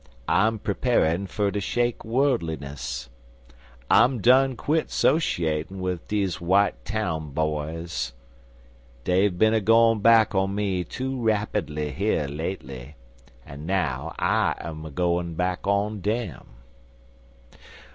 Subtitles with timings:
[0.27, 3.07] I'm preparin' fer to shake worldliness.
[3.87, 8.13] I'm done quit so'shatin' wid deze w'ite town boys.
[9.03, 12.95] Dey've been a goin' back on me too rapidly here lately,
[13.45, 16.47] an' now I'm a goin' back on dem."